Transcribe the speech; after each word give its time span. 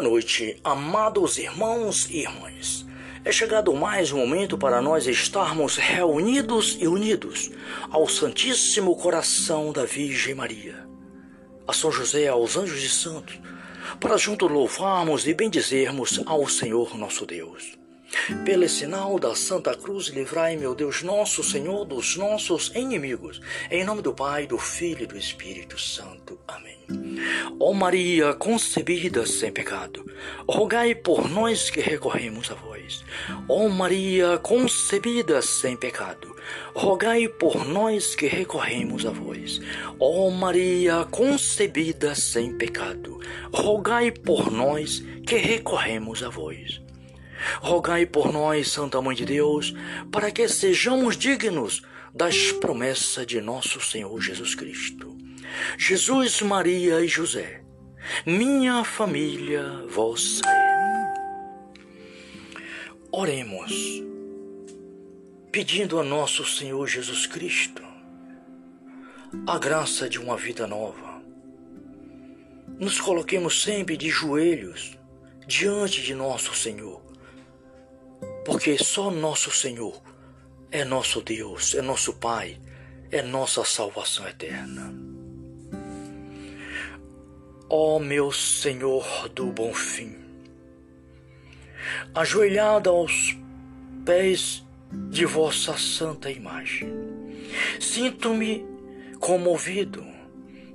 Boa 0.00 0.12
noite, 0.12 0.58
amados 0.64 1.36
irmãos 1.36 2.08
e 2.08 2.20
irmãs. 2.20 2.86
É 3.22 3.30
chegado 3.30 3.74
mais 3.74 4.10
um 4.10 4.16
momento 4.16 4.56
para 4.56 4.80
nós 4.80 5.06
estarmos 5.06 5.76
reunidos 5.76 6.78
e 6.80 6.88
unidos 6.88 7.50
ao 7.90 8.08
Santíssimo 8.08 8.96
Coração 8.96 9.72
da 9.74 9.84
Virgem 9.84 10.34
Maria, 10.34 10.88
a 11.68 11.74
São 11.74 11.92
José, 11.92 12.28
aos 12.28 12.56
anjos 12.56 12.82
e 12.82 12.88
santos, 12.88 13.38
para 14.00 14.16
juntos 14.16 14.50
louvarmos 14.50 15.26
e 15.26 15.34
bendizermos 15.34 16.18
ao 16.24 16.48
Senhor 16.48 16.96
nosso 16.96 17.26
Deus. 17.26 17.79
Pelo 18.44 18.68
sinal 18.68 19.18
da 19.18 19.34
Santa 19.34 19.74
Cruz, 19.76 20.08
livrai, 20.08 20.56
meu 20.56 20.74
Deus, 20.74 21.02
nosso 21.02 21.42
Senhor, 21.44 21.84
dos 21.84 22.16
nossos 22.16 22.72
inimigos. 22.74 23.40
Em 23.70 23.84
nome 23.84 24.02
do 24.02 24.12
Pai, 24.12 24.46
do 24.46 24.58
Filho 24.58 25.04
e 25.04 25.06
do 25.06 25.16
Espírito 25.16 25.78
Santo. 25.78 26.38
Amém. 26.46 26.78
Ó 27.60 27.72
Maria, 27.72 28.34
concebida 28.34 29.24
sem 29.24 29.52
pecado, 29.52 30.04
rogai 30.48 30.94
por 30.94 31.30
nós 31.30 31.70
que 31.70 31.80
recorremos 31.80 32.50
a 32.50 32.54
vós. 32.54 33.04
Ó 33.48 33.68
Maria, 33.68 34.38
concebida 34.38 35.40
sem 35.40 35.76
pecado, 35.76 36.34
rogai 36.74 37.28
por 37.28 37.64
nós 37.64 38.16
que 38.16 38.26
recorremos 38.26 39.06
a 39.06 39.10
vós. 39.10 39.60
Ó 40.00 40.30
Maria, 40.30 41.06
concebida 41.10 42.14
sem 42.14 42.56
pecado, 42.56 43.20
rogai 43.52 44.10
por 44.10 44.50
nós 44.50 45.00
que 45.24 45.36
recorremos 45.36 46.24
a 46.24 46.28
vós. 46.28 46.80
Rogai 47.60 48.06
por 48.06 48.32
nós, 48.32 48.70
Santa 48.70 49.00
Mãe 49.00 49.14
de 49.14 49.24
Deus, 49.24 49.74
para 50.10 50.30
que 50.30 50.48
sejamos 50.48 51.16
dignos 51.16 51.82
das 52.14 52.52
promessas 52.52 53.26
de 53.26 53.40
nosso 53.40 53.80
Senhor 53.80 54.20
Jesus 54.20 54.54
Cristo. 54.54 55.16
Jesus, 55.76 56.40
Maria 56.42 57.00
e 57.00 57.08
José, 57.08 57.62
minha 58.26 58.84
família 58.84 59.84
vossa 59.88 60.42
é. 60.46 60.70
Oremos, 63.12 63.72
pedindo 65.50 65.98
a 65.98 66.04
nosso 66.04 66.44
Senhor 66.44 66.86
Jesus 66.86 67.26
Cristo 67.26 67.82
a 69.46 69.58
graça 69.58 70.08
de 70.08 70.18
uma 70.18 70.36
vida 70.36 70.66
nova. 70.66 71.20
Nos 72.78 73.00
coloquemos 73.00 73.62
sempre 73.62 73.96
de 73.96 74.08
joelhos 74.08 74.98
diante 75.46 76.02
de 76.02 76.14
nosso 76.14 76.54
Senhor 76.54 77.09
porque 78.50 78.76
só 78.82 79.12
nosso 79.12 79.48
Senhor 79.52 80.02
é 80.72 80.84
nosso 80.84 81.22
Deus, 81.22 81.72
é 81.76 81.80
nosso 81.80 82.14
Pai, 82.14 82.58
é 83.08 83.22
nossa 83.22 83.64
salvação 83.64 84.26
eterna. 84.26 84.92
Ó 87.68 87.94
oh, 87.96 88.00
meu 88.00 88.32
Senhor 88.32 89.28
do 89.28 89.52
bom 89.52 89.72
fim, 89.72 90.16
ajoelhada 92.12 92.90
aos 92.90 93.36
pés 94.04 94.66
de 95.10 95.24
vossa 95.26 95.78
santa 95.78 96.28
imagem, 96.28 96.92
sinto-me 97.78 98.66
comovido 99.20 100.04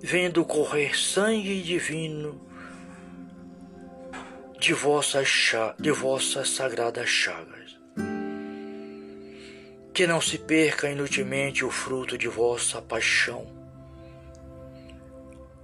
vendo 0.01 0.45
correr 0.45 0.97
sangue 0.97 1.61
divino 1.61 2.39
de 4.65 4.73
vossas, 4.73 5.51
de 5.77 5.91
vossas 5.91 6.49
sagradas 6.51 7.09
chagas. 7.09 7.64
Que 9.95 10.05
não 10.05 10.19
se 10.19 10.37
perca 10.37 10.91
inutilmente 10.91 11.63
o 11.63 11.71
fruto 11.71 12.17
de 12.17 12.27
vossa 12.27 12.81
paixão 12.81 13.47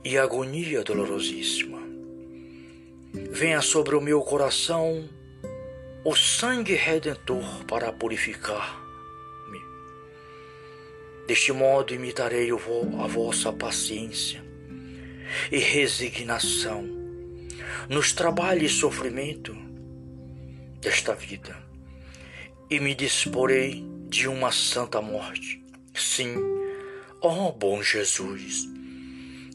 e 0.06 0.18
agonia 0.18 0.86
dolorosíssima. 0.86 1.80
Venha 3.30 3.62
sobre 3.62 3.94
o 3.94 4.00
meu 4.00 4.22
coração 4.22 5.10
o 6.06 6.16
sangue 6.16 6.76
redentor 6.76 7.66
para 7.66 7.92
purificar-me. 7.92 9.60
Deste 11.28 11.52
modo 11.52 11.94
imitarei 11.94 12.52
a 12.52 13.08
vossa 13.08 13.52
paciência 13.52 14.42
e 15.52 15.58
resignação 15.58 16.88
nos 17.90 18.14
trabalhos 18.14 18.72
e 18.72 18.76
sofrimento 18.76 19.54
desta 20.80 21.14
vida 21.14 21.54
e 22.70 22.80
me 22.80 22.96
disporei 22.96 23.91
de 24.12 24.28
uma 24.28 24.52
santa 24.52 25.02
morte. 25.02 25.64
Sim, 25.96 26.36
ó 27.22 27.48
oh 27.48 27.52
bom 27.54 27.82
Jesus, 27.82 28.68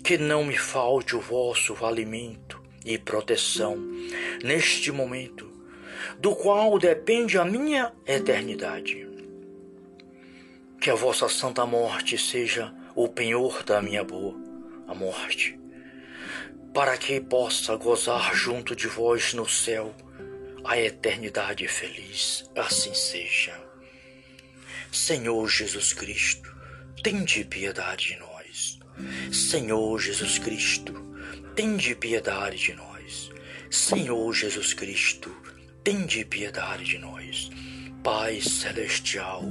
que 0.02 0.16
não 0.16 0.42
me 0.44 0.56
falte 0.56 1.14
o 1.14 1.20
vosso 1.20 1.74
valimento 1.74 2.58
e 2.82 2.96
proteção 2.96 3.76
neste 4.42 4.90
momento, 4.90 5.46
do 6.18 6.34
qual 6.34 6.78
depende 6.78 7.36
a 7.36 7.44
minha 7.44 7.92
eternidade. 8.06 9.06
Que 10.80 10.88
a 10.88 10.94
vossa 10.94 11.28
santa 11.28 11.66
morte 11.66 12.16
seja 12.16 12.74
o 12.94 13.06
penhor 13.10 13.62
da 13.62 13.82
minha 13.82 14.02
boa, 14.02 14.34
a 14.88 14.94
morte 14.94 15.58
para 16.72 16.98
que 16.98 17.18
possa 17.18 17.74
gozar 17.74 18.34
junto 18.34 18.76
de 18.76 18.86
vós 18.86 19.32
no 19.32 19.48
céu 19.48 19.94
a 20.62 20.78
eternidade 20.78 21.66
feliz. 21.66 22.50
Assim 22.54 22.92
seja. 22.92 23.65
Senhor 24.92 25.48
Jesus 25.48 25.92
Cristo, 25.92 26.54
tende 27.02 27.44
piedade 27.44 28.08
de 28.08 28.18
nós. 28.18 28.78
Senhor 29.32 29.98
Jesus 29.98 30.38
Cristo, 30.38 30.92
tende 31.54 31.94
piedade 31.94 32.56
de 32.56 32.72
nós. 32.74 33.30
Senhor 33.70 34.32
Jesus 34.32 34.72
Cristo, 34.72 35.30
tende 35.84 36.24
piedade 36.24 36.84
de 36.84 36.98
nós. 36.98 37.50
Pai 38.02 38.40
celestial, 38.40 39.42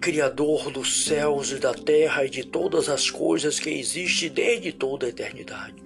Criador 0.00 0.70
dos 0.70 1.04
céus 1.04 1.50
e 1.50 1.56
da 1.56 1.74
terra 1.74 2.24
e 2.24 2.30
de 2.30 2.44
todas 2.44 2.88
as 2.88 3.10
coisas 3.10 3.58
que 3.58 3.70
existem 3.70 4.30
desde 4.30 4.72
toda 4.72 5.06
a 5.06 5.08
eternidade 5.08 5.82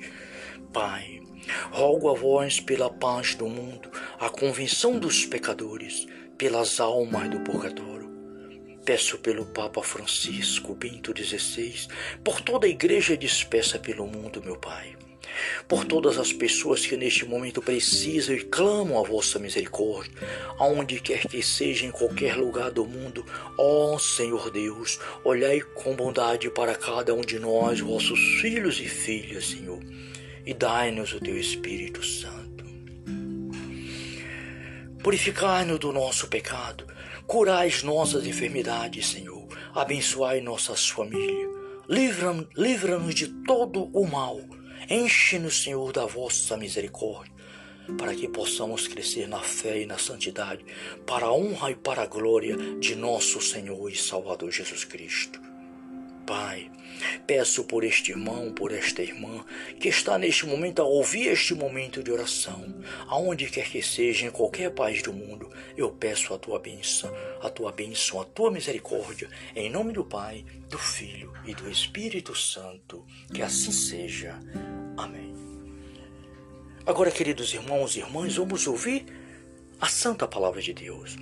Pai, 0.77 1.23
rogo 1.71 2.11
a 2.11 2.15
vós 2.15 2.61
pela 2.61 2.91
paz 2.91 3.35
do 3.35 3.49
mundo, 3.49 3.91
a 4.21 4.29
convenção 4.29 4.99
dos 4.99 5.25
pecadores, 5.25 6.07
pelas 6.37 6.81
almas 6.81 7.31
do 7.31 7.41
purgatório. 7.41 8.06
Peço 8.87 9.19
pelo 9.19 9.45
Papa 9.45 9.83
Francisco 9.83 10.75
Bento 10.75 11.13
XVI, 11.15 11.89
por 12.25 12.41
toda 12.41 12.67
a 12.67 12.71
igreja 12.71 13.15
dispersa 13.15 13.79
pelo 13.79 14.07
mundo, 14.07 14.43
meu 14.43 14.57
Pai. 14.57 14.97
Por 15.69 15.85
todas 15.85 16.17
as 16.17 16.33
pessoas 16.33 16.87
que 16.87 16.97
neste 16.97 17.27
momento 17.27 17.61
precisam 17.61 18.35
e 18.35 18.45
clamam 18.45 18.99
a 18.99 19.07
vossa 19.07 19.39
misericórdia, 19.39 20.15
aonde 20.59 21.01
quer 21.01 21.27
que 21.27 21.43
seja, 21.43 21.85
em 21.85 21.91
qualquer 21.91 22.37
lugar 22.37 22.71
do 22.71 22.87
mundo, 22.87 23.27
ó 23.59 23.99
Senhor 23.99 24.51
Deus, 24.51 24.99
olhai 25.23 25.61
com 25.61 25.95
bondade 25.95 26.49
para 26.49 26.75
cada 26.75 27.13
um 27.13 27.21
de 27.21 27.39
nós, 27.39 27.81
vossos 27.81 28.19
filhos 28.41 28.81
e 28.81 28.89
filhas, 28.89 29.49
Senhor 29.49 29.83
e 30.47 30.55
dai-nos 30.55 31.13
o 31.13 31.21
teu 31.21 31.37
Espírito 31.37 32.05
Santo. 32.05 32.65
Purificai-nos 35.03 35.81
do 35.81 35.93
nosso 35.93 36.29
pecado, 36.29 36.87
curai 37.27 37.67
as 37.67 37.83
nossas 37.83 38.27
enfermidades, 38.27 39.09
Senhor, 39.09 39.47
abençoai 39.75 40.41
nossas 40.41 40.89
famílias, 40.89 41.51
livra-nos 41.89 42.47
livra 42.57 42.99
de 43.13 43.29
todo 43.45 43.85
o 43.93 44.07
mal, 44.07 44.41
enche-nos, 44.89 45.63
Senhor, 45.63 45.93
da 45.93 46.07
vossa 46.07 46.57
misericórdia, 46.57 47.33
para 47.99 48.15
que 48.15 48.29
possamos 48.29 48.87
crescer 48.87 49.29
na 49.29 49.41
fé 49.41 49.83
e 49.83 49.87
na 49.87 49.99
santidade, 49.99 50.65
para 51.07 51.27
a 51.27 51.33
honra 51.33 51.71
e 51.73 51.75
para 51.75 52.03
a 52.03 52.07
glória 52.07 52.57
de 52.79 52.95
nosso 52.95 53.41
Senhor 53.41 53.91
e 53.91 53.97
Salvador 53.97 54.51
Jesus 54.51 54.85
Cristo. 54.85 55.46
Pai, 56.27 56.69
peço 57.25 57.63
por 57.65 57.85
este 57.85 58.11
irmão, 58.11 58.53
por 58.53 58.73
esta 58.73 59.01
irmã 59.01 59.45
que 59.79 59.89
está 59.89 60.19
neste 60.19 60.45
momento 60.45 60.83
a 60.83 60.85
ouvir 60.85 61.29
este 61.29 61.55
momento 61.55 62.03
de 62.03 62.11
oração, 62.11 62.83
aonde 63.07 63.47
quer 63.47 63.71
que 63.71 63.81
seja, 63.81 64.27
em 64.27 64.31
qualquer 64.31 64.73
país 64.73 65.03
do 65.03 65.13
mundo, 65.13 65.49
eu 65.77 65.89
peço 65.91 66.35
a 66.35 66.39
tua 66.39 66.59
bênção, 66.59 67.15
a 67.41 67.49
tua 67.49 67.71
bênção, 67.71 68.21
a 68.21 68.25
tua 68.25 68.51
misericórdia, 68.51 69.31
em 69.55 69.71
nome 69.71 69.93
do 69.93 70.05
Pai, 70.05 70.45
do 70.69 70.79
Filho 70.79 71.33
e 71.47 71.55
do 71.55 71.71
Espírito 71.71 72.35
Santo, 72.35 73.07
que 73.33 73.41
assim 73.41 73.71
seja. 73.71 74.39
Amém. 74.97 75.33
Agora, 76.85 77.11
queridos 77.11 77.55
irmãos 77.55 77.95
e 77.95 78.01
irmãs, 78.01 78.35
vamos 78.35 78.67
ouvir 78.67 79.07
a 79.81 79.87
santa 79.87 80.27
palavra 80.27 80.61
de 80.61 80.73
Deus. 80.73 81.17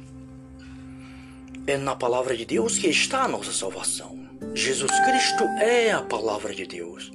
É 1.67 1.77
na 1.77 1.95
palavra 1.95 2.37
de 2.37 2.45
Deus 2.45 2.79
que 2.79 2.89
está 2.89 3.25
a 3.25 3.29
nossa 3.29 3.53
salvação. 3.53 4.24
Jesus 4.53 4.91
Cristo 5.01 5.45
é 5.61 5.93
a 5.93 6.03
palavra 6.03 6.55
de 6.55 6.67
Deus. 6.67 7.13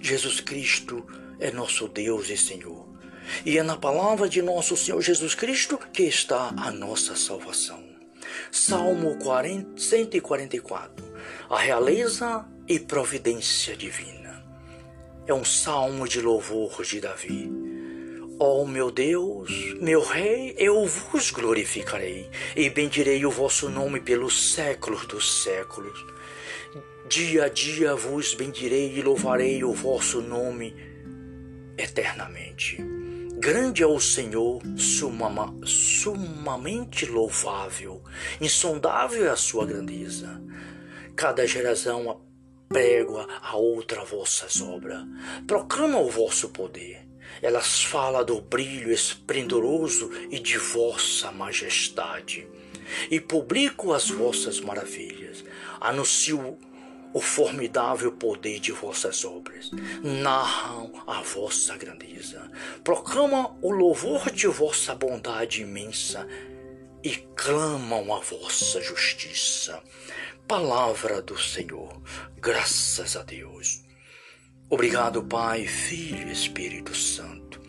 Jesus 0.00 0.40
Cristo 0.40 1.04
é 1.38 1.50
nosso 1.50 1.88
Deus 1.88 2.30
e 2.30 2.36
Senhor. 2.36 2.88
E 3.44 3.58
é 3.58 3.62
na 3.62 3.76
palavra 3.76 4.28
de 4.28 4.40
nosso 4.40 4.76
Senhor 4.76 5.00
Jesus 5.00 5.34
Cristo 5.34 5.78
que 5.92 6.04
está 6.04 6.52
a 6.56 6.70
nossa 6.70 7.14
salvação. 7.16 7.82
Salmo 8.50 9.16
40, 9.18 9.80
144. 9.80 11.04
A 11.48 11.58
realeza 11.58 12.46
e 12.66 12.78
providência 12.78 13.76
divina. 13.76 14.44
É 15.26 15.34
um 15.34 15.44
salmo 15.44 16.08
de 16.08 16.20
louvor 16.20 16.82
de 16.82 17.00
Davi. 17.00 17.50
Ó 18.38 18.62
oh, 18.62 18.66
meu 18.66 18.90
Deus, 18.90 19.50
meu 19.80 20.02
Rei, 20.02 20.54
eu 20.56 20.86
vos 20.86 21.30
glorificarei 21.30 22.30
e 22.56 22.70
bendirei 22.70 23.26
o 23.26 23.30
vosso 23.30 23.68
nome 23.68 24.00
pelos 24.00 24.54
séculos 24.54 25.06
dos 25.06 25.42
séculos. 25.42 26.19
Dia 27.10 27.46
a 27.46 27.48
dia 27.48 27.96
vos 27.96 28.34
bendirei 28.34 28.96
e 28.96 29.02
louvarei 29.02 29.64
o 29.64 29.72
vosso 29.72 30.22
nome 30.22 30.76
eternamente. 31.76 32.78
Grande 33.34 33.82
é 33.82 33.86
o 33.86 33.98
Senhor, 33.98 34.62
sumama, 34.76 35.52
sumamente 35.66 37.06
louvável, 37.06 38.00
insondável 38.40 39.26
é 39.26 39.30
a 39.30 39.34
sua 39.34 39.66
grandeza. 39.66 40.40
Cada 41.16 41.44
geração 41.48 42.20
prega 42.68 43.26
a 43.42 43.56
outra 43.56 44.04
vossas 44.04 44.60
obras, 44.60 45.04
proclama 45.48 45.98
o 45.98 46.08
vosso 46.08 46.50
poder. 46.50 47.08
Elas 47.42 47.82
falam 47.82 48.24
do 48.24 48.40
brilho 48.40 48.92
esplendoroso 48.92 50.12
e 50.30 50.38
de 50.38 50.58
vossa 50.58 51.32
majestade, 51.32 52.46
e 53.10 53.18
publico 53.18 53.92
as 53.92 54.08
vossas 54.08 54.60
maravilhas. 54.60 55.44
Anuncio 55.80 56.56
o 57.12 57.20
formidável 57.20 58.12
poder 58.12 58.60
de 58.60 58.72
vossas 58.72 59.24
obras, 59.24 59.70
narram 60.02 60.92
a 61.06 61.22
vossa 61.22 61.76
grandeza, 61.76 62.50
proclamam 62.84 63.58
o 63.60 63.70
louvor 63.70 64.30
de 64.30 64.46
vossa 64.46 64.94
bondade 64.94 65.62
imensa 65.62 66.26
e 67.02 67.16
clamam 67.34 68.14
a 68.14 68.20
vossa 68.20 68.80
justiça. 68.80 69.82
Palavra 70.46 71.22
do 71.22 71.38
Senhor, 71.38 72.00
graças 72.36 73.16
a 73.16 73.22
Deus. 73.22 73.82
Obrigado, 74.68 75.22
Pai, 75.24 75.66
Filho 75.66 76.28
e 76.28 76.32
Espírito 76.32 76.94
Santo. 76.94 77.60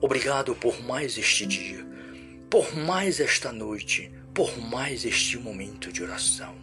Obrigado 0.00 0.54
por 0.54 0.82
mais 0.82 1.16
este 1.16 1.46
dia, 1.46 1.86
por 2.50 2.74
mais 2.76 3.20
esta 3.20 3.52
noite, 3.52 4.12
por 4.34 4.58
mais 4.58 5.04
este 5.04 5.38
momento 5.38 5.92
de 5.92 6.02
oração. 6.02 6.54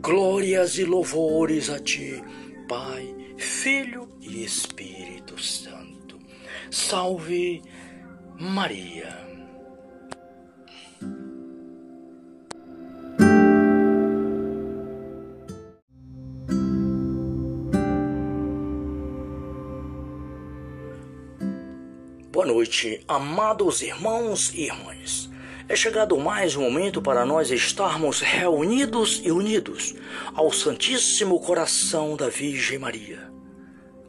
Glórias 0.00 0.78
e 0.78 0.84
louvores 0.84 1.68
a 1.68 1.78
Ti, 1.80 2.22
Pai, 2.68 3.14
Filho 3.36 4.08
e 4.20 4.44
Espírito 4.44 5.42
Santo. 5.42 6.18
Salve 6.70 7.60
Maria. 8.38 9.26
Boa 22.30 22.46
noite, 22.46 23.02
amados 23.08 23.82
irmãos 23.82 24.54
e 24.54 24.66
irmãs. 24.66 25.28
É 25.70 25.76
chegado 25.76 26.16
mais 26.16 26.56
um 26.56 26.62
momento 26.62 27.02
para 27.02 27.26
nós 27.26 27.50
estarmos 27.50 28.20
reunidos 28.20 29.20
e 29.22 29.30
unidos 29.30 29.94
ao 30.34 30.50
Santíssimo 30.50 31.38
Coração 31.38 32.16
da 32.16 32.30
Virgem 32.30 32.78
Maria, 32.78 33.30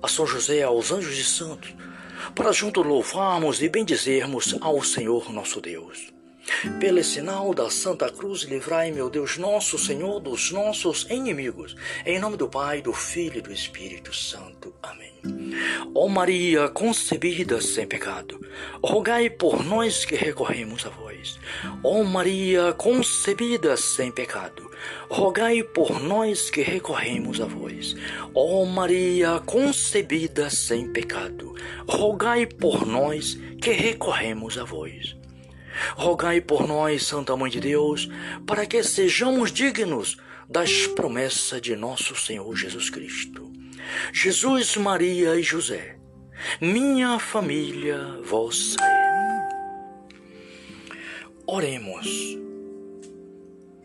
a 0.02 0.08
São 0.08 0.26
José, 0.26 0.64
aos 0.64 0.90
anjos 0.90 1.18
e 1.18 1.24
santos, 1.26 1.76
para 2.34 2.54
juntos 2.54 2.86
louvarmos 2.86 3.62
e 3.62 3.68
bendizermos 3.68 4.56
ao 4.62 4.82
Senhor 4.82 5.34
nosso 5.34 5.60
Deus. 5.60 6.14
Pelo 6.80 7.04
sinal 7.04 7.54
da 7.54 7.70
Santa 7.70 8.12
Cruz, 8.12 8.44
livrai, 8.44 8.92
meu 8.92 9.10
Deus, 9.10 9.38
nosso 9.38 9.78
Senhor, 9.78 10.20
dos 10.20 10.52
nossos 10.52 11.06
inimigos. 11.10 11.76
Em 12.06 12.20
nome 12.20 12.38
do 12.38 12.50
Pai, 12.50 12.82
do 12.82 12.94
Filho 12.94 13.38
e 13.38 13.42
do 13.42 13.52
Espírito 13.52 14.14
Santo. 14.14 14.74
Amém. 14.82 15.10
Ó 15.94 16.08
Maria, 16.08 16.70
concebida 16.70 17.60
sem 17.62 17.86
pecado, 17.86 18.40
rogai 18.84 19.30
por 19.30 19.64
nós 19.64 20.06
que 20.06 20.16
recorremos 20.16 20.86
a 20.86 20.90
vós. 20.90 21.40
Ó 21.84 22.04
Maria, 22.04 22.74
concebida 22.74 23.76
sem 23.76 24.12
pecado, 24.12 24.70
rogai 25.10 25.64
por 25.64 26.02
nós 26.02 26.50
que 26.50 26.62
recorremos 26.62 27.42
a 27.42 27.46
vós. 27.46 27.96
Ó 28.34 28.64
Maria, 28.66 29.42
concebida 29.46 30.50
sem 30.50 30.92
pecado, 30.92 31.54
rogai 31.88 32.46
por 32.46 32.86
nós 32.86 33.38
que 33.62 33.72
recorremos 33.72 34.58
a 34.58 34.64
vós. 34.64 35.20
Rogai 35.96 36.42
por 36.42 36.68
nós, 36.68 37.06
Santa 37.06 37.36
Mãe 37.36 37.50
de 37.50 37.60
Deus, 37.60 38.10
para 38.46 38.66
que 38.66 38.82
sejamos 38.84 39.52
dignos 39.52 40.18
das 40.50 40.88
promessas 40.88 41.62
de 41.62 41.76
nosso 41.76 42.16
Senhor 42.16 42.56
Jesus 42.56 42.90
Cristo. 42.90 43.52
Jesus, 44.14 44.76
Maria 44.78 45.36
e 45.36 45.44
José, 45.44 45.98
minha 46.62 47.20
família 47.20 48.20
vossa 48.24 48.78
é. 48.82 49.10
Oremos, 51.46 52.08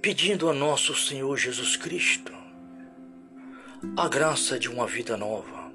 pedindo 0.02 0.49
a 0.49 0.52
nosso 0.52 0.94
Senhor 0.94 1.37
Jesus 1.37 1.76
Cristo 1.76 2.32
a 3.97 4.08
graça 4.08 4.58
de 4.58 4.69
uma 4.69 4.87
vida 4.87 5.17
nova. 5.17 5.73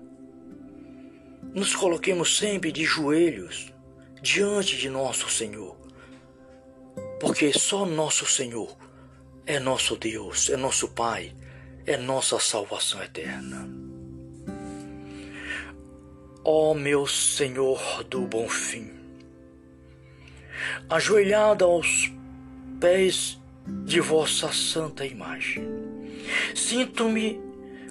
Nos 1.54 1.76
coloquemos 1.76 2.38
sempre 2.38 2.72
de 2.72 2.84
joelhos 2.84 3.74
diante 4.22 4.78
de 4.78 4.90
nosso 4.90 5.30
Senhor 5.30 5.78
porque 7.20 7.52
só 7.58 7.86
nosso 7.86 8.26
Senhor 8.26 8.76
é 9.46 9.60
nosso 9.60 9.98
Deus, 9.98 10.50
é 10.50 10.56
nosso 10.56 10.88
Pai, 10.90 11.34
é 11.86 11.98
nossa 11.98 12.40
salvação 12.40 13.02
eterna. 13.04 13.70
Ó 16.44 16.72
oh, 16.72 16.74
meu 16.74 17.06
Senhor 17.06 18.04
do 18.06 18.22
bom 18.22 18.48
fim, 18.48 18.92
ajoelhada 20.90 21.66
aos 21.66 22.12
pés 22.80 23.38
de 23.86 24.00
vossa 24.00 24.52
santa 24.54 25.06
imagem, 25.06 25.68
sinto-me 26.56 27.40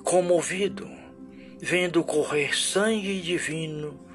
comovido 0.02 0.88
vendo 1.60 2.02
correr 2.02 2.56
sangue 2.56 3.20
divino 3.20 4.07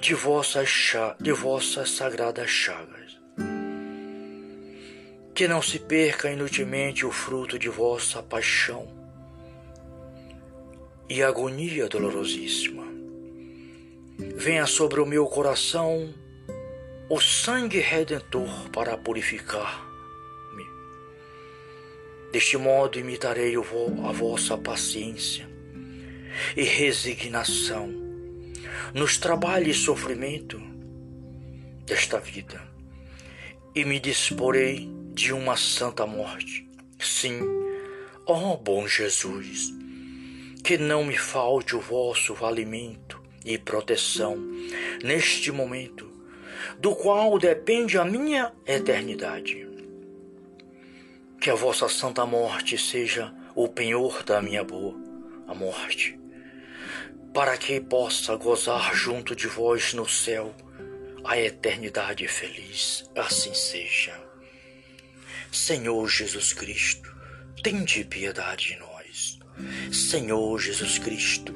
de 0.00 0.14
vossas, 0.14 0.94
de 1.20 1.30
vossas 1.30 1.90
sagradas 1.90 2.48
chagas 2.48 3.20
que 5.34 5.46
não 5.46 5.62
se 5.62 5.78
perca 5.78 6.30
inutilmente 6.30 7.06
o 7.06 7.10
fruto 7.10 7.58
de 7.58 7.68
vossa 7.68 8.22
paixão 8.22 8.88
e 11.08 11.22
agonia 11.22 11.88
dolorosíssima. 11.88 12.84
Venha 14.36 14.66
sobre 14.66 15.00
o 15.00 15.06
meu 15.06 15.26
coração 15.26 16.12
o 17.08 17.20
sangue 17.20 17.80
redentor 17.80 18.68
para 18.70 18.96
purificar-me. 18.96 20.64
Deste 22.32 22.56
modo 22.56 22.98
imitarei 22.98 23.54
a 23.56 24.12
vossa 24.12 24.58
paciência 24.58 25.48
e 26.54 26.62
resignação 26.62 27.99
nos 28.94 29.18
trabalhos 29.18 29.76
e 29.76 29.80
sofrimento 29.80 30.60
desta 31.86 32.18
vida 32.20 32.60
e 33.74 33.84
me 33.84 33.98
disporei 33.98 34.88
de 35.12 35.32
uma 35.32 35.56
santa 35.56 36.06
morte. 36.06 36.68
Sim, 36.98 37.40
ó 38.26 38.52
oh, 38.52 38.56
bom 38.56 38.86
Jesus, 38.86 39.72
que 40.62 40.76
não 40.76 41.04
me 41.04 41.16
falte 41.16 41.74
o 41.74 41.80
vosso 41.80 42.34
valimento 42.34 43.20
e 43.44 43.56
proteção 43.56 44.36
neste 45.02 45.50
momento, 45.50 46.10
do 46.78 46.94
qual 46.94 47.38
depende 47.38 47.98
a 47.98 48.04
minha 48.04 48.52
eternidade. 48.66 49.66
Que 51.40 51.50
a 51.50 51.54
vossa 51.54 51.88
santa 51.88 52.26
morte 52.26 52.76
seja 52.76 53.32
o 53.54 53.66
penhor 53.66 54.22
da 54.22 54.42
minha 54.42 54.62
boa, 54.62 54.94
a 55.48 55.54
morte, 55.54 56.19
para 57.32 57.56
que 57.56 57.80
possa 57.80 58.34
gozar 58.36 58.94
junto 58.94 59.36
de 59.36 59.46
vós 59.46 59.92
no 59.94 60.08
céu 60.08 60.54
a 61.24 61.38
eternidade 61.38 62.26
feliz. 62.26 63.08
Assim 63.14 63.54
seja. 63.54 64.18
Senhor 65.52 66.08
Jesus 66.08 66.52
Cristo, 66.52 67.14
tende 67.62 68.04
piedade 68.04 68.68
de 68.68 68.78
nós. 68.78 69.38
Senhor 69.92 70.58
Jesus 70.58 70.98
Cristo, 70.98 71.52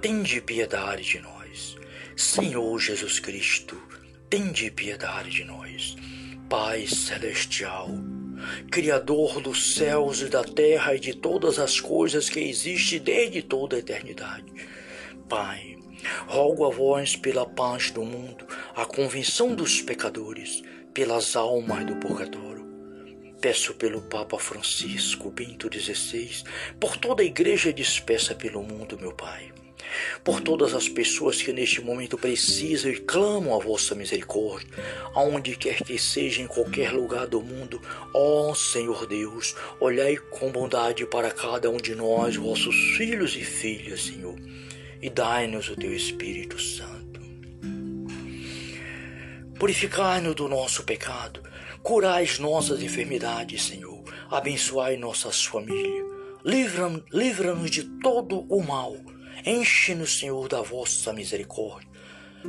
tende 0.00 0.40
piedade 0.40 1.02
de 1.02 1.20
nós. 1.20 1.76
Senhor 2.16 2.78
Jesus 2.78 3.18
Cristo, 3.18 3.80
tende 4.28 4.70
piedade 4.70 5.30
de 5.30 5.44
nós. 5.44 5.96
Pai 6.48 6.86
celestial, 6.86 7.88
Criador 8.70 9.40
dos 9.40 9.74
céus 9.74 10.20
e 10.20 10.26
da 10.26 10.44
terra 10.44 10.94
e 10.94 11.00
de 11.00 11.14
todas 11.14 11.58
as 11.58 11.80
coisas 11.80 12.28
que 12.28 12.40
existem 12.40 13.00
desde 13.00 13.42
toda 13.42 13.76
a 13.76 13.78
eternidade. 13.78 14.44
Pai, 15.28 15.76
rogo 16.26 16.64
a 16.64 16.70
vós 16.70 17.16
pela 17.16 17.46
paz 17.46 17.90
do 17.90 18.04
mundo, 18.04 18.46
a 18.74 18.84
convenção 18.84 19.54
dos 19.54 19.82
pecadores, 19.82 20.62
pelas 20.94 21.36
almas 21.36 21.84
do 21.84 21.96
purgatório 21.96 22.56
Peço 23.40 23.74
pelo 23.74 24.00
Papa 24.00 24.38
Francisco 24.38 25.30
Bento 25.30 25.68
XVI, 25.72 26.42
por 26.80 26.96
toda 26.96 27.22
a 27.22 27.24
igreja 27.24 27.72
dispersa 27.72 28.34
pelo 28.34 28.62
mundo, 28.62 28.98
meu 28.98 29.12
Pai. 29.12 29.52
por 30.24 30.40
todas 30.40 30.74
as 30.74 30.88
pessoas 30.88 31.40
que 31.40 31.52
neste 31.52 31.80
momento 31.80 32.18
precisam 32.18 32.90
e 32.90 32.98
clamam 32.98 33.54
a 33.54 33.62
vossa 33.62 33.94
misericórdia, 33.94 34.68
aonde 35.14 35.54
quer 35.54 35.82
que 35.82 35.96
seja, 35.98 36.42
em 36.42 36.46
qualquer 36.46 36.92
lugar 36.92 37.26
do 37.26 37.40
mundo, 37.40 37.80
ó 38.12 38.52
Senhor 38.52 39.06
Deus, 39.06 39.54
olhai 39.78 40.16
com 40.16 40.50
bondade 40.50 41.06
para 41.06 41.30
cada 41.30 41.70
um 41.70 41.76
de 41.76 41.94
nós, 41.94 42.34
vossos 42.34 42.74
filhos 42.96 43.36
e 43.36 43.44
filhas, 43.44 44.06
Senhor, 44.06 44.34
e 45.00 45.10
dai-nos 45.10 45.68
o 45.68 45.76
teu 45.76 45.94
Espírito 45.94 46.60
Santo. 46.60 47.20
Purificai-nos 49.58 50.34
do 50.34 50.48
nosso 50.48 50.84
pecado, 50.84 51.42
curai 51.82 52.24
as 52.24 52.38
nossas 52.38 52.82
enfermidades, 52.82 53.62
Senhor, 53.62 54.04
abençoai 54.30 54.96
nossas 54.96 55.44
famílias, 55.44 56.06
livra-nos 56.44 57.02
livra 57.12 57.54
de 57.68 57.84
todo 58.00 58.40
o 58.48 58.62
mal 58.62 58.96
Enche-nos, 59.44 60.18
Senhor, 60.18 60.48
da 60.48 60.60
vossa 60.60 61.12
misericórdia, 61.12 61.88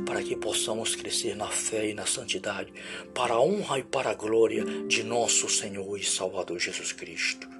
para 0.04 0.20
que 0.20 0.34
possamos 0.34 0.96
crescer 0.96 1.36
na 1.36 1.46
fé 1.46 1.90
e 1.90 1.94
na 1.94 2.06
santidade, 2.06 2.72
para 3.14 3.34
a 3.34 3.40
honra 3.40 3.78
e 3.78 3.84
para 3.84 4.10
a 4.10 4.14
glória 4.14 4.64
de 4.86 5.04
nosso 5.04 5.48
Senhor 5.48 5.96
e 5.96 6.02
Salvador 6.02 6.58
Jesus 6.58 6.92
Cristo. 6.92 7.57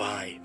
Pai, 0.00 0.40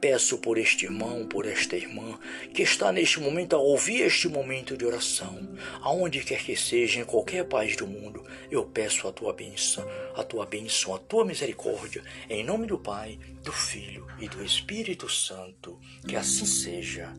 peço 0.00 0.38
por 0.38 0.56
este 0.56 0.86
irmão, 0.86 1.26
por 1.26 1.44
esta 1.44 1.76
irmã 1.76 2.18
que 2.54 2.62
está 2.62 2.90
neste 2.90 3.20
momento 3.20 3.54
a 3.54 3.58
ouvir 3.58 4.00
este 4.00 4.28
momento 4.28 4.78
de 4.78 4.86
oração, 4.86 5.46
aonde 5.82 6.24
quer 6.24 6.42
que 6.42 6.56
seja, 6.56 7.00
em 7.00 7.04
qualquer 7.04 7.44
país 7.44 7.76
do 7.76 7.86
mundo, 7.86 8.24
eu 8.50 8.64
peço 8.64 9.06
a 9.06 9.12
tua 9.12 9.34
bênção, 9.34 9.86
a 10.16 10.24
tua 10.24 10.46
bênção, 10.46 10.94
a 10.94 10.98
tua 10.98 11.22
misericórdia, 11.22 12.02
em 12.30 12.42
nome 12.42 12.66
do 12.66 12.78
Pai, 12.78 13.18
do 13.42 13.52
Filho 13.52 14.06
e 14.18 14.26
do 14.26 14.42
Espírito 14.42 15.06
Santo, 15.06 15.78
que 16.08 16.16
assim 16.16 16.46
seja. 16.46 17.12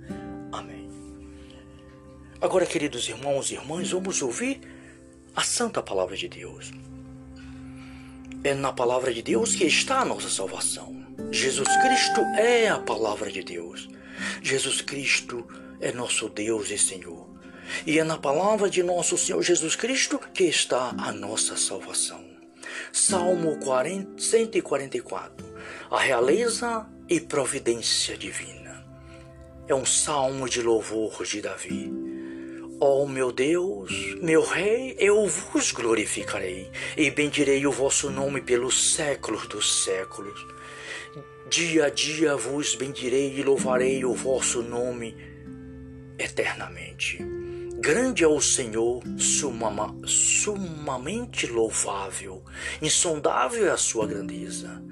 Amém. 0.51 0.89
Agora, 2.41 2.65
queridos 2.65 3.07
irmãos 3.07 3.51
e 3.51 3.53
irmãs, 3.53 3.91
vamos 3.91 4.23
ouvir 4.23 4.59
a 5.35 5.43
santa 5.43 5.83
palavra 5.83 6.17
de 6.17 6.27
Deus. 6.27 6.71
É 8.43 8.55
na 8.55 8.73
palavra 8.73 9.13
de 9.13 9.21
Deus 9.21 9.53
que 9.53 9.65
está 9.65 9.99
a 9.99 10.05
nossa 10.05 10.29
salvação. 10.29 11.04
Jesus 11.31 11.67
Cristo 11.77 12.21
é 12.37 12.67
a 12.69 12.79
palavra 12.79 13.31
de 13.31 13.43
Deus. 13.43 13.87
Jesus 14.41 14.81
Cristo 14.81 15.47
é 15.79 15.91
nosso 15.91 16.29
Deus 16.29 16.69
e 16.71 16.77
Senhor. 16.77 17.27
E 17.85 17.99
é 17.99 18.03
na 18.03 18.17
palavra 18.17 18.69
de 18.69 18.83
nosso 18.83 19.17
Senhor 19.17 19.41
Jesus 19.41 19.75
Cristo 19.75 20.19
que 20.33 20.43
está 20.43 20.93
a 20.97 21.11
nossa 21.11 21.57
salvação. 21.57 22.23
Salmo 22.91 23.57
40, 23.59 24.21
144. 24.21 25.45
A 25.89 25.99
realeza 25.99 26.87
e 27.09 27.19
providência 27.19 28.17
divina 28.17 28.65
é 29.67 29.73
um 29.73 29.85
salmo 29.85 30.47
de 30.47 30.61
louvor 30.61 31.23
de 31.23 31.41
Davi. 31.41 31.91
Ó 32.79 33.03
oh, 33.03 33.07
meu 33.07 33.31
Deus, 33.31 33.89
meu 34.21 34.43
Rei, 34.43 34.95
eu 34.99 35.25
vos 35.27 35.71
glorificarei 35.71 36.69
e 36.95 37.09
bendirei 37.09 37.65
o 37.65 37.71
vosso 37.71 38.11
nome 38.11 38.41
pelos 38.41 38.93
séculos 38.93 39.47
dos 39.47 39.83
séculos. 39.83 40.45
Dia 41.47 41.85
a 41.85 41.89
dia 41.91 42.35
vos 42.35 42.73
bendirei 42.73 43.37
e 43.37 43.43
louvarei 43.43 44.03
o 44.03 44.15
vosso 44.15 44.63
nome 44.63 45.15
eternamente. 46.17 47.19
Grande 47.77 48.23
é 48.23 48.27
o 48.27 48.41
Senhor, 48.41 49.03
sumama, 49.15 49.95
sumamente 50.07 51.45
louvável, 51.45 52.43
insondável 52.81 53.67
é 53.67 53.69
a 53.69 53.77
sua 53.77 54.07
grandeza. 54.07 54.83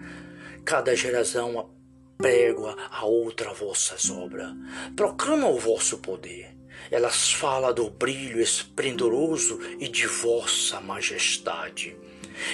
Cada 0.63 0.95
geração 0.95 1.71
prego 2.19 2.67
a 2.67 3.03
outra 3.03 3.51
vossas 3.51 4.11
obras, 4.11 4.53
proclama 4.95 5.47
o 5.47 5.57
vosso 5.57 5.97
poder. 5.97 6.55
Elas 6.91 7.31
falam 7.31 7.73
do 7.73 7.89
brilho 7.89 8.39
esplendoroso 8.39 9.59
e 9.79 9.87
de 9.87 10.05
vossa 10.05 10.79
majestade. 10.79 11.97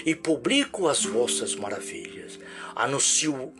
E 0.05 0.15
publico 0.15 0.87
as 0.87 1.03
vossas 1.03 1.53
maravilhas. 1.53 2.39
Anuncio 2.75 3.53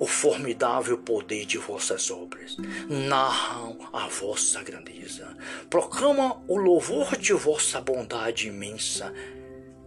o 0.00 0.06
formidável 0.06 0.96
poder 0.96 1.44
de 1.44 1.58
vossas 1.58 2.10
obras. 2.10 2.56
Narram 2.88 3.78
a 3.92 4.08
vossa 4.08 4.62
grandeza. 4.62 5.36
Proclamam 5.68 6.42
o 6.48 6.56
louvor 6.56 7.16
de 7.16 7.34
vossa 7.34 7.82
bondade 7.82 8.48
imensa 8.48 9.12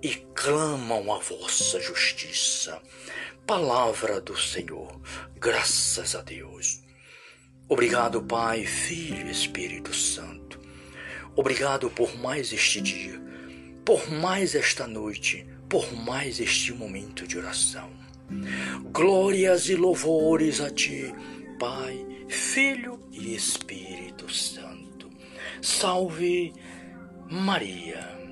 e 0.04 0.10
clamam 0.36 1.12
a 1.12 1.18
vossa 1.18 1.82
justiça. 1.82 2.80
Palavra 3.48 4.22
do 4.22 4.40
Senhor, 4.40 5.02
graças 5.36 6.16
a 6.16 6.22
Deus. 6.22 6.84
Obrigado, 7.68 8.22
Pai, 8.22 8.66
Filho 8.66 9.26
e 9.28 9.32
Espírito 9.32 9.96
Santo. 9.96 10.60
Obrigado 11.36 11.90
por 11.90 12.16
mais 12.20 12.54
este 12.54 12.80
dia, 12.80 13.20
por 13.84 14.12
mais 14.12 14.54
esta 14.54 14.86
noite, 14.86 15.48
por 15.68 15.92
mais 15.92 16.40
este 16.40 16.72
momento 16.72 17.26
de 17.26 17.40
oração. 17.40 18.03
Glórias 18.92 19.70
e 19.70 19.76
louvores 19.76 20.62
a 20.62 20.70
Ti, 20.70 21.14
Pai, 21.60 22.06
Filho 22.28 23.00
e 23.12 23.36
Espírito 23.36 24.32
Santo. 24.32 25.10
Salve 25.62 26.54
Maria. 27.30 28.23